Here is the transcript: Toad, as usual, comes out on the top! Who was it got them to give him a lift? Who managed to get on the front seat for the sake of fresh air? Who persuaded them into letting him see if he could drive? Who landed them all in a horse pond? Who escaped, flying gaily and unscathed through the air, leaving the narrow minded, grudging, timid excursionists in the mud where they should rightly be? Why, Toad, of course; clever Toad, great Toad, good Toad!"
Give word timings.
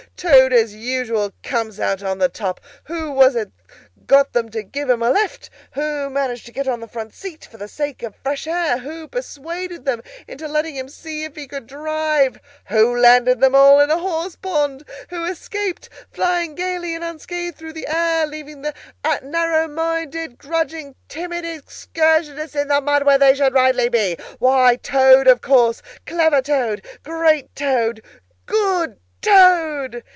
Toad, 0.17 0.53
as 0.53 0.73
usual, 0.75 1.31
comes 1.41 1.79
out 1.79 2.03
on 2.03 2.19
the 2.19 2.29
top! 2.29 2.59
Who 2.83 3.09
was 3.11 3.35
it 3.35 3.51
got 4.05 4.33
them 4.33 4.49
to 4.49 4.61
give 4.61 4.87
him 4.87 5.01
a 5.01 5.09
lift? 5.09 5.49
Who 5.71 6.11
managed 6.11 6.45
to 6.45 6.51
get 6.51 6.67
on 6.67 6.79
the 6.79 6.87
front 6.87 7.13
seat 7.15 7.45
for 7.49 7.57
the 7.57 7.67
sake 7.67 8.03
of 8.03 8.15
fresh 8.15 8.45
air? 8.45 8.77
Who 8.79 9.07
persuaded 9.07 9.83
them 9.85 10.03
into 10.27 10.47
letting 10.47 10.75
him 10.75 10.89
see 10.89 11.23
if 11.23 11.35
he 11.35 11.47
could 11.47 11.65
drive? 11.65 12.39
Who 12.65 12.95
landed 12.99 13.39
them 13.41 13.55
all 13.55 13.79
in 13.79 13.89
a 13.89 13.97
horse 13.97 14.35
pond? 14.35 14.83
Who 15.09 15.23
escaped, 15.25 15.89
flying 16.11 16.53
gaily 16.53 16.93
and 16.93 17.03
unscathed 17.03 17.57
through 17.57 17.73
the 17.73 17.87
air, 17.87 18.27
leaving 18.27 18.61
the 18.61 18.75
narrow 19.23 19.67
minded, 19.67 20.37
grudging, 20.37 20.93
timid 21.09 21.45
excursionists 21.45 22.55
in 22.55 22.67
the 22.67 22.79
mud 22.81 23.05
where 23.05 23.17
they 23.17 23.33
should 23.33 23.53
rightly 23.55 23.89
be? 23.89 24.17
Why, 24.37 24.75
Toad, 24.75 25.27
of 25.27 25.41
course; 25.41 25.81
clever 26.05 26.43
Toad, 26.43 26.85
great 27.01 27.55
Toad, 27.55 28.03
good 28.45 28.99
Toad!" 29.21 30.03